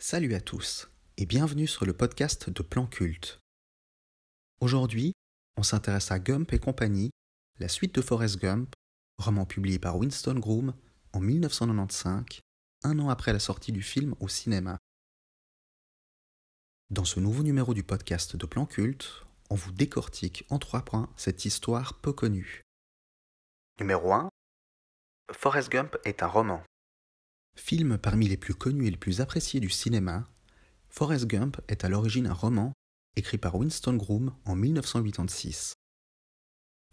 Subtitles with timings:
[0.00, 3.40] Salut à tous et bienvenue sur le podcast de Plan Culte.
[4.60, 5.12] Aujourd'hui,
[5.56, 7.10] on s'intéresse à Gump et compagnie,
[7.58, 8.74] la suite de Forrest Gump,
[9.18, 10.72] roman publié par Winston Groom
[11.12, 12.42] en 1995,
[12.84, 14.78] un an après la sortie du film au cinéma.
[16.90, 21.12] Dans ce nouveau numéro du podcast de Plan Culte, on vous décortique en trois points
[21.16, 22.62] cette histoire peu connue.
[23.80, 24.28] Numéro 1.
[25.32, 26.62] Forrest Gump est un roman.
[27.58, 30.26] Film parmi les plus connus et les plus appréciés du cinéma,
[30.88, 32.72] Forrest Gump est à l'origine un roman
[33.16, 35.74] écrit par Winston Groom en 1986.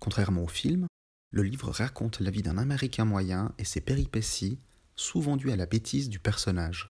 [0.01, 0.87] Contrairement au film,
[1.31, 4.59] le livre raconte la vie d'un Américain moyen et ses péripéties,
[4.95, 6.89] souvent dues à la bêtise du personnage.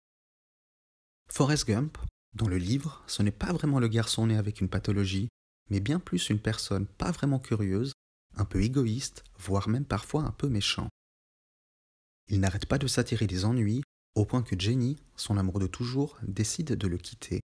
[1.31, 1.97] Forrest Gump,
[2.35, 5.29] dans le livre, ce n'est pas vraiment le garçon né avec une pathologie,
[5.71, 7.93] mais bien plus une personne pas vraiment curieuse,
[8.37, 10.89] un peu égoïste, voire même parfois un peu méchant.
[12.29, 13.83] Il n'arrête pas de s'attirer des ennuis,
[14.15, 17.41] au point que Jenny, son amour de toujours, décide de le quitter.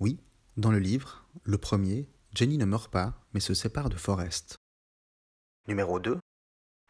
[0.00, 0.20] Oui,
[0.56, 4.56] dans le livre, le premier, Jenny ne meurt pas, mais se sépare de Forrest.
[5.66, 6.18] Numéro 2.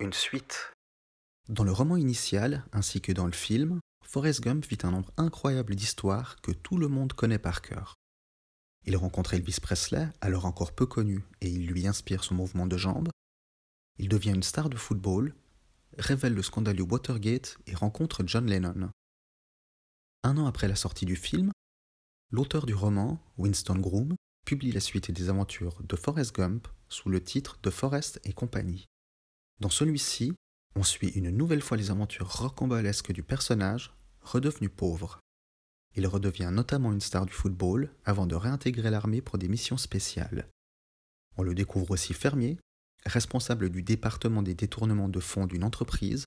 [0.01, 0.73] Une suite.
[1.49, 5.75] Dans le roman initial, ainsi que dans le film, Forrest Gump vit un nombre incroyable
[5.75, 7.95] d'histoires que tout le monde connaît par cœur.
[8.85, 12.77] Il rencontre Elvis Presley, alors encore peu connu, et il lui inspire son mouvement de
[12.77, 13.11] jambes.
[13.99, 15.35] Il devient une star de football,
[15.97, 18.91] révèle le scandaleux Watergate et rencontre John Lennon.
[20.23, 21.53] Un an après la sortie du film,
[22.31, 27.23] l'auteur du roman, Winston Groom, publie la suite des aventures de Forrest Gump sous le
[27.23, 28.87] titre de Forrest et compagnie.
[29.61, 30.35] Dans celui-ci,
[30.75, 35.21] on suit une nouvelle fois les aventures rocambolesques du personnage, redevenu pauvre.
[35.97, 40.49] Il redevient notamment une star du football avant de réintégrer l'armée pour des missions spéciales.
[41.37, 42.59] On le découvre aussi fermier,
[43.09, 46.25] responsable du département des détournements de fonds d'une entreprise,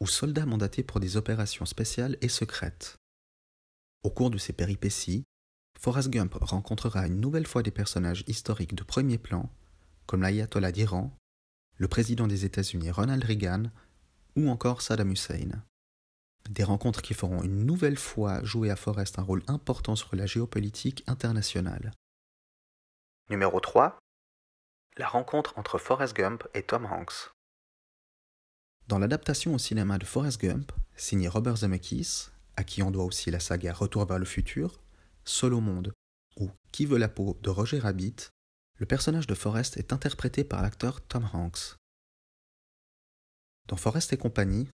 [0.00, 2.96] ou soldat mandaté pour des opérations spéciales et secrètes.
[4.02, 5.24] Au cours de ces péripéties,
[5.78, 9.50] Forrest Gump rencontrera une nouvelle fois des personnages historiques de premier plan,
[10.06, 11.16] comme l'ayatollah d'Iran,
[11.76, 13.64] le président des États-Unis Ronald Reagan,
[14.36, 15.62] ou encore Saddam Hussein.
[16.48, 20.26] Des rencontres qui feront une nouvelle fois jouer à Forrest un rôle important sur la
[20.26, 21.92] géopolitique internationale.
[23.28, 23.98] Numéro 3
[24.96, 27.30] la rencontre entre Forrest Gump et Tom Hanks.
[28.88, 33.30] Dans l'adaptation au cinéma de Forrest Gump, signé Robert Zemeckis, à qui on doit aussi
[33.30, 34.80] la saga Retour vers le futur,
[35.24, 35.92] Seul au monde
[36.36, 38.16] ou Qui veut la peau de Roger Rabbit,
[38.76, 41.76] le personnage de Forrest est interprété par l'acteur Tom Hanks.
[43.68, 44.68] Dans Forrest et compagnie,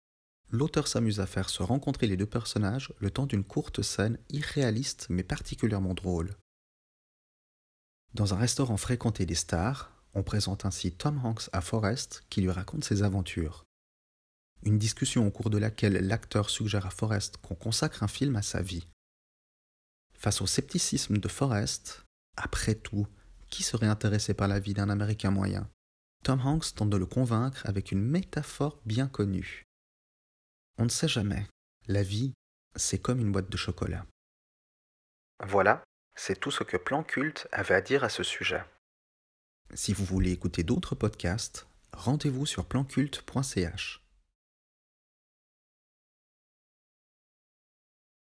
[0.50, 5.06] l'auteur s'amuse à faire se rencontrer les deux personnages le temps d'une courte scène irréaliste
[5.10, 6.34] mais particulièrement drôle.
[8.14, 12.50] Dans un restaurant fréquenté des stars, on présente ainsi Tom Hanks à Forrest qui lui
[12.50, 13.66] raconte ses aventures.
[14.62, 18.42] Une discussion au cours de laquelle l'acteur suggère à Forrest qu'on consacre un film à
[18.42, 18.88] sa vie.
[20.14, 22.06] Face au scepticisme de Forrest,
[22.38, 23.06] après tout,
[23.50, 25.68] qui serait intéressé par la vie d'un Américain moyen?
[26.24, 29.64] Tom Hanks tente de le convaincre avec une métaphore bien connue.
[30.78, 31.46] On ne sait jamais.
[31.88, 32.32] La vie,
[32.74, 34.06] c'est comme une boîte de chocolat.
[35.46, 35.84] Voilà,
[36.14, 38.64] c'est tout ce que Plan Culte avait à dire à ce sujet.
[39.74, 44.05] Si vous voulez écouter d'autres podcasts, rendez-vous sur planculte.ch.